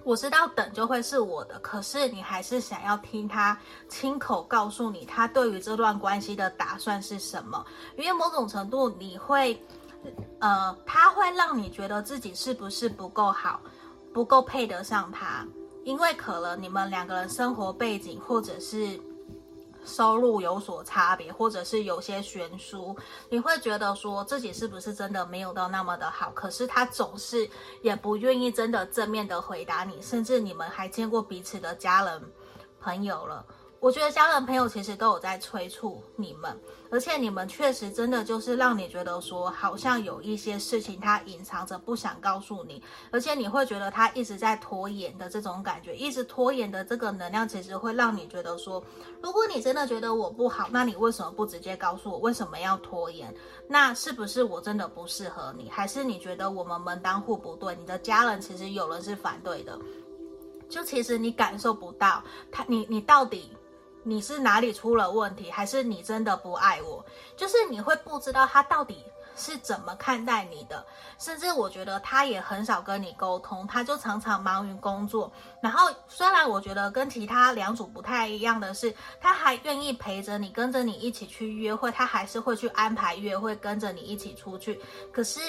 [0.05, 3.57] 我知道等就会是我的，可是你还是想要听他
[3.89, 7.65] 亲口告诉你，他对于这段关系的打算是什么？
[7.97, 9.63] 因为某种程度你会。
[10.41, 13.61] 呃，他会让你觉得自己是不是不够好，
[14.13, 15.47] 不够配得上他，
[15.85, 19.01] 因为可能你们两个人生活背景或者是
[19.85, 22.97] 收入有所差别，或者是有些悬殊，
[23.29, 26.31] 你会觉得说自己是不是真的没有到那么的好？
[26.31, 27.49] 可是他总是
[27.81, 32.23] 也不愿意真的正面的回答你，甚至你们还见过彼此的家人
[32.81, 33.45] 朋友了。
[33.83, 36.57] 我觉得家人朋友其实都有在催促你们，
[36.89, 48.81] 而且你们确实真的就是让你觉得说，好像有一些事情他隐藏着不想告诉你，而且你会觉得他一直在拖延的这种感觉，一直拖延的这个能量，其实会让你觉得说，
[49.21, 53.35] 如果你真的觉得我不好，那你为什么不直接告诉我为什么要拖延？
[53.67, 57.75] 那是不是我真的不适合你，还是你觉得我们门当户不对？
[57.75, 59.77] 你的家人其实有人是反对的，
[60.69, 63.51] 就其实你感受不到他，你你到底。
[64.03, 67.05] 你是哪里出了问题，还是你真的不爱我？
[67.37, 69.05] 就是你会不知道他到底
[69.37, 70.85] 是怎么看待你的，
[71.19, 75.33] 甚至我觉得他也很少跟你沟通，他就常常忙于工作。
[75.61, 84.81] 然后虽然我觉得跟其他两组不太一样的是，他还愿意陪着你，跟着你一起去约会，他还是会去安排约会，跟着你一起出去。
[85.13, 85.41] 可是。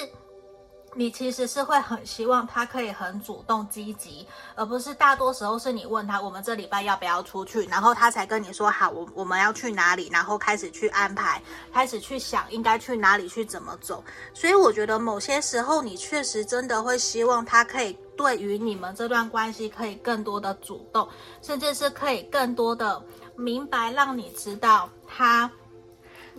[0.96, 11.42] 你其实是会很希望他可以很主动积极，而不是大多时候是你问他，我们这礼拜要不要出去，然后他才跟你说好，我我们要去哪里，然后开始去安排，
[11.72, 14.02] 开始去想应该去哪里，去怎么走。
[14.32, 21.08] 所以我觉得某些时候你确实真的会希望他可以对于你们这段关系可以更多的主动，
[21.42, 23.02] 甚至是可以更多的
[23.36, 25.50] 明白，让你知道他。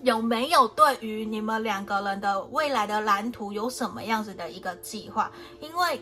[0.04, 5.32] 有没有对于你们两个人的未来的蓝图有什么样子的一个计划？
[5.60, 6.02] 因为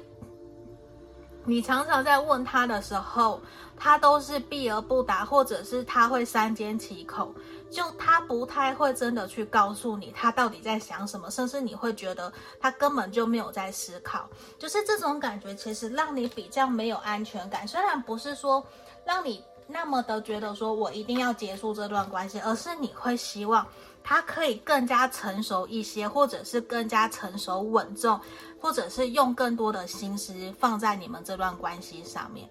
[1.46, 3.40] 你常常在问他的时候，
[3.78, 7.34] 他都是避而不答，或者是他会三缄其口，
[7.70, 17.68] 就他不太会真的去告诉你他到底在想什么，甚至你会觉得他根本就没有在思考，就是这种感觉其实让你比较没有安全感。
[17.68, 18.66] 虽然不是说
[19.06, 19.44] 让你。
[19.68, 23.66] 那么的觉得说，我一定要结束这段关系，而是你会希望
[24.04, 28.20] 他可以更加成熟一些，或者是更加成熟稳重，
[28.60, 32.48] 或者是用更多的心思放在你们这段关系上面。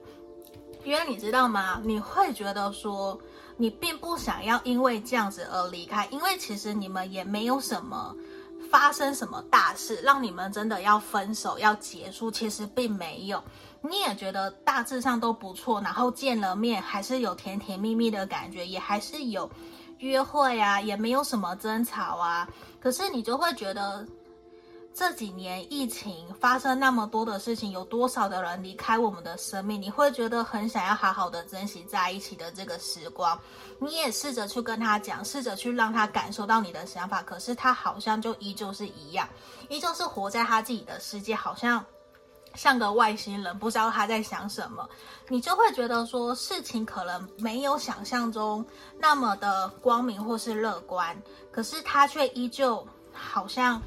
[0.85, 1.81] 因为你知道吗？
[1.85, 3.17] 你会觉得说，
[3.57, 8.17] 你并不想要因为这样子而离开，因为其实你们也没有什么
[8.69, 13.41] 发生什么大事，让你们真的要分手要结束，其实并没有。
[13.83, 19.51] 你也觉得大致上都不错，然后见了面还是有甜甜蜜蜜的感觉，也还是有
[19.99, 22.49] 约会啊，也没有什么争吵啊。
[22.81, 24.07] 可是你就会觉得
[24.95, 33.37] 这几年疫情发生那么多的事情，有多少的人离开我们的生命，你会觉得很想要好好的珍惜在一起的这个时光。
[33.81, 39.29] 你也试着去跟他讲，试着去让他感受到你的想法，可是他好像就依旧是一样，
[39.69, 41.85] 依旧是活在他自己的世界，好像。
[42.55, 44.89] 像个外星人，不知道他在想什么，
[45.29, 48.65] 你就会觉得说事情可能没有想象中
[48.99, 51.17] 那么的光明或是乐观，
[51.51, 53.81] 可是他却依旧好像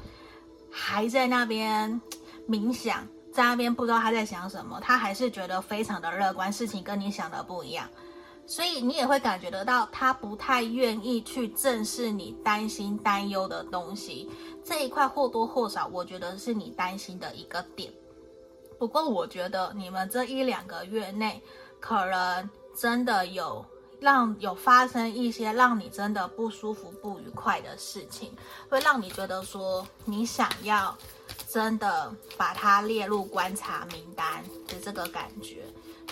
[0.70, 2.00] 还在那边
[2.48, 7.88] 冥想，在那边不知道他在想什么，他还是觉得非常的乐观，事情跟你想的不一样，
[8.46, 14.28] 所以你也会感觉得到他不太愿意去正视你担心担忧的东西，
[14.64, 17.92] 这一块或多或少，我觉得是你担心的一个点。
[18.78, 21.42] 不过我觉得你们这一两个月内，
[21.80, 23.64] 可能真的有
[24.00, 28.36] 让有发生一些让你真的不舒服、不愉快的事情，
[28.68, 30.96] 会让你觉得说你想要
[31.48, 35.64] 真的把它列入观察名单的这个感觉。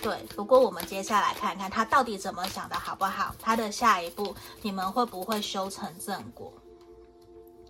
[0.02, 3.34] 对，不过我们接下来看看他到底怎么想的，好不好？
[3.40, 6.52] 他的下一步你们会不会修成正果？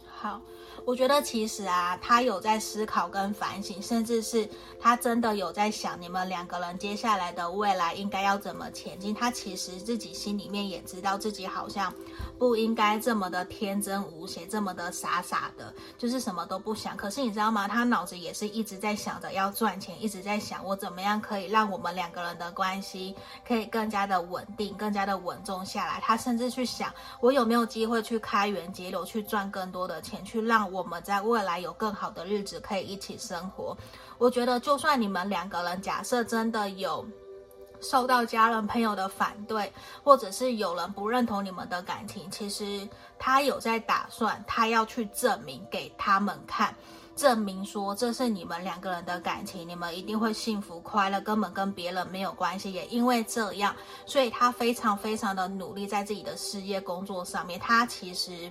[0.07, 0.41] 好。
[0.87, 4.47] 我觉得其实啊，他有在思考跟反省，甚至是
[4.79, 9.15] 他真的有在想你们两个人接下来的未来应该要怎么前进。
[9.15, 11.93] 他其实自己心里面也知道自己好像
[12.39, 16.97] 不应该这么的天真无邪，这么的傻傻的，就是什么都不想。
[16.97, 17.69] 可是你知道吗？
[17.69, 23.15] 他脑子也是一直在想着要赚钱，一直在想我怎么样可以让我们两个人的关系
[23.47, 26.01] 可以更加的稳定，更加的稳重下来。
[26.01, 30.65] 他甚至去想我有没有机会去开源节流，去赚更多的钱，去让。
[30.75, 33.77] 我们在未来有更好的日子可以一起生活。
[34.19, 37.07] 我觉得，就算你们两个人假设真的有
[37.85, 39.73] 受到家人朋友的反对，
[40.03, 46.75] 或者是有人不认同你们的感情，其实他有在打算，他要去证明给他们看，
[47.15, 52.73] 证明说这是你们两个人的感情，你们一定会幸福快乐，根本跟别人没有关系。
[52.73, 53.77] 也因为这样，
[54.07, 57.61] 所以他非常非常的努力在自己的事业工作上面。
[57.61, 58.51] 他其实。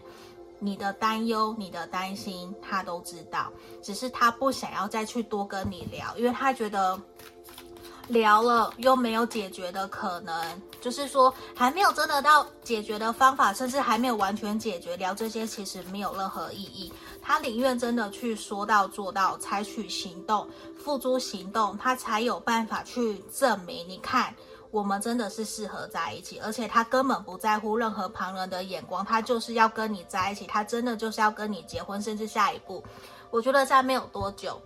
[0.60, 6.98] 你的担忧、你的担心，他都知道，只是他不想要再去多跟你聊，因为他觉得
[8.08, 16.92] 聊了又没有解决的可能，就是说还没有真的到解决的方法，甚至还没有完全解决，聊这些其实没有任何意义。
[17.22, 20.48] 他宁愿真的去说到做到，采取行动，
[20.78, 23.88] 付诸行动，他才有办法去证明。
[23.88, 24.34] 你看。
[24.74, 32.84] 我们真的是适合在一起，而且他根本不在乎任何旁人的眼光，他就是要跟你在一起，他真的就是要跟你结婚，甚至下一步，
[33.30, 34.60] 我觉得在没有多久，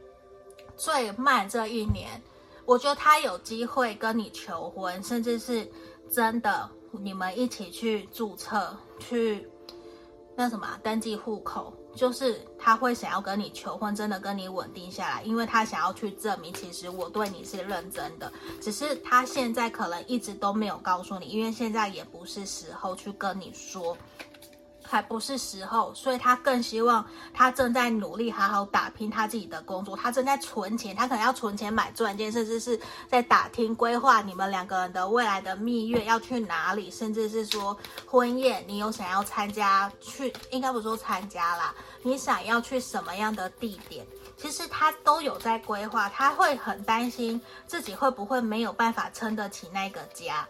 [0.77, 2.21] 最慢这一年，
[2.67, 5.65] 我觉得他有机会跟你求婚，甚至是
[6.11, 9.47] 真的你们一起去注册，去
[10.35, 18.29] 那什么登记户口，就是他会想要跟你求婚，真的跟你稳定下来，因为他想要去证明，其实我对你是认真的，
[18.61, 23.97] 只是他现在可能一直都没有告诉你，因为现在也不是时候去跟你说。
[24.89, 32.79] 还不是时候，所以他更希望他正在努力好好打拼他自己的工作，他正在存钱，他可能要存钱买钻戒，甚至是
[33.09, 44.07] 在打听规划你们两个人的未来的蜜月要去哪里，甚至是说婚宴，你有想要参加去，应该不说参加啦，你想要去什么样的地点，
[44.37, 50.47] 其实他都有在规划，他会很担心自己会不会没有办法撑得起那个家，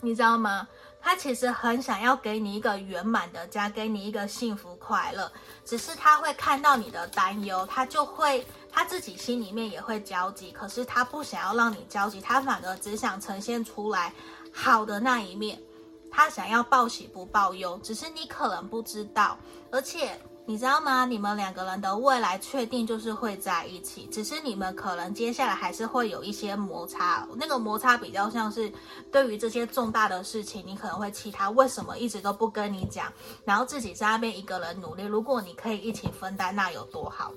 [0.00, 0.68] 你知道吗？
[1.00, 5.30] 他其实很想要给你一个圆满的家，给你一个幸福快乐。
[5.64, 10.50] 只是他会看到你的担忧，他就会他自己心里面也会焦急。
[10.52, 14.12] 可是他不想要让你焦急，他反而只想呈现出来
[14.52, 15.60] 好的那一面。
[16.10, 19.38] 他想要报喜不报忧，只是你可能不知道，
[19.70, 20.20] 而且。
[20.48, 21.04] 你知道吗？
[21.04, 27.28] 你们两个人的未来确定就是会在一起，只是你们可能接下来还是会有一些摩擦。
[27.36, 28.72] 那个摩擦比较像是
[29.12, 33.12] 对于这些重大的事情，你可能会气他为什么一直都不跟你讲，
[33.44, 35.02] 然后自己在那边一个人努力。
[35.02, 37.30] 如果你可以一起分担，那有多好？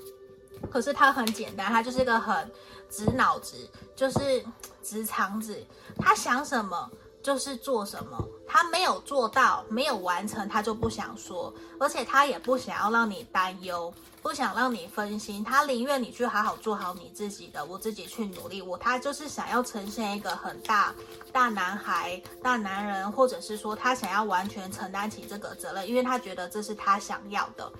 [0.72, 2.50] 可是他很简单，他就是一个很
[2.90, 4.42] 直脑子，就是
[4.82, 5.62] 直肠子，
[5.98, 6.90] 他想什么。
[7.22, 8.18] 就是做什么，
[8.48, 18.62] 他没有做到，没有完成，他就不想说，而且他也不想要让你担忧，不想让你分心，他宁愿你去好好做好你自己的，我自己去努力。
[18.62, 20.94] 我他就是想要呈现一个很大
[21.32, 27.72] 大男孩、大男人，或者是说他想要完全承担起这个责任，因为他觉得这是他想要的，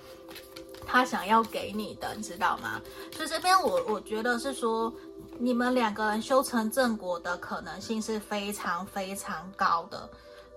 [0.86, 2.80] 他想要给你的，你知道吗？
[3.16, 4.92] 所以这边我我觉得是说。
[5.38, 10.08] 你们两个人修成正果的可能性是非常非常高的，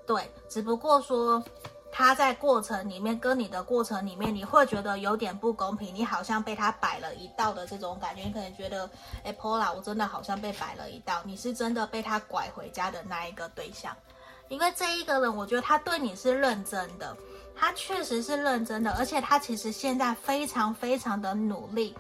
[0.05, 0.30] 对。
[0.47, 1.43] 只不过说
[1.91, 8.23] 他在过程里面跟你的过程里面，你会觉得有点不公平，你好像被他摆了一道的这种感觉。
[8.23, 8.89] 你可能觉得，
[9.23, 11.21] 哎，Pola，我真的好像被摆了一道。
[11.23, 13.95] 你是真的被他拐回家的那一个对象，
[14.49, 17.15] 因为这一个人，我觉得他对你是认真的，
[17.55, 21.95] 他确实是认真的，而且他其实现在非常非常的努力。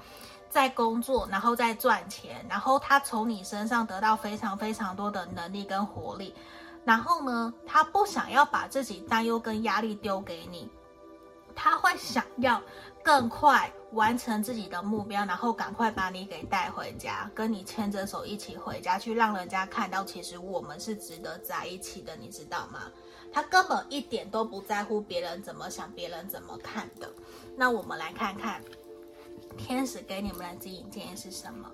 [0.55, 6.33] 在工作，然后在赚钱，然后他从你身上得到非常非常多的能力跟活力，
[6.85, 10.71] 然后呢，他不想要把自己担忧跟压力丢给你，
[11.53, 12.61] 他会想要
[13.03, 22.83] 更快完成自己的目标，然后赶快把你给带回家，跟你牵着手一起回家，去让人家看到其实我们是值得在一起的，你知道吗？
[23.33, 27.11] 他根本一点都不在乎别人怎么想，别人怎么看的。
[27.57, 28.61] 那我们来看看。
[29.57, 31.71] 天使给你们的指引建议是什么？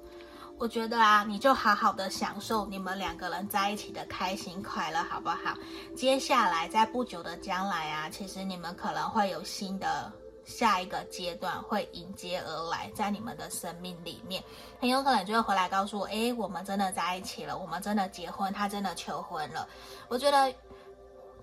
[0.58, 5.58] 我觉得啊，你就好好的享受你们两个人在一起的开心快乐，好不好？
[5.96, 10.14] 接下来在不久的将来啊，其实你们可能会有新的
[10.46, 14.44] 下一个阶段会迎接而来，在你们的生命里面，
[14.80, 19.68] 很有可能就会回来告诉我，诶，我们真的在一起了，我们真的结婚，他真的求婚了。
[20.08, 20.54] 我觉得。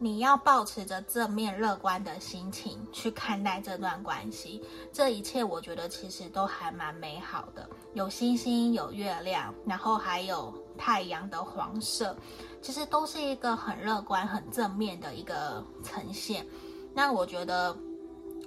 [0.00, 7.68] 你要保持着正面乐观的心情去看待这段关系，这一切我觉得其实都还蛮美好的。
[7.94, 12.16] 有星星，有月亮，然后还有太阳的黄色，
[12.62, 16.46] 其实都是一个很乐观、很正面的一个呈现。
[16.94, 17.76] 那我觉得，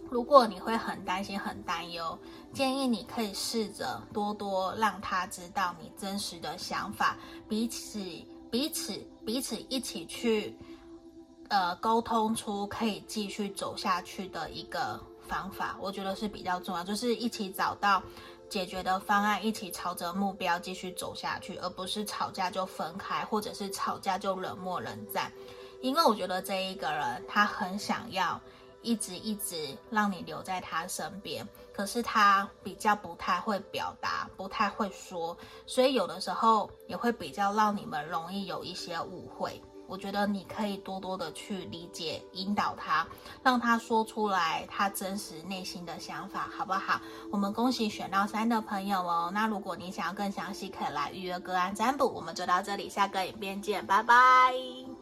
[0.09, 2.17] 如果你会很担心、很担忧，
[2.53, 7.17] 建议你可以试着多多让他知道你真实的想法，
[7.49, 7.99] 彼此、
[8.49, 10.55] 彼此、彼此一起去。
[11.51, 14.97] 呃，沟通出可以继续走下去的一个
[15.27, 18.01] 方法，我觉得是比较重要，就是一起找到
[18.47, 25.29] 解决的方案，一起朝着目标继续走下去，而不是吵架就分开，或者是吵架就冷漠冷战。
[25.81, 28.39] 因为我觉得这一个人他很想要
[28.81, 35.37] 一直一直让你留在他身边，可是他比较不太会表达，不太会说，
[35.67, 39.61] 所以有的时候也会比较让你们容易有一些误会。
[39.91, 43.05] 我觉得你可以多多的去理解、引导他，
[43.43, 47.01] 让他说出来他真实内心的想法，好不好？
[47.29, 49.29] 我们恭喜选到三的朋友哦。
[49.33, 52.07] 那如果你想要更详细，可以来预约个案占卜。
[52.07, 55.00] 我们就到这里，下个影片见，拜拜。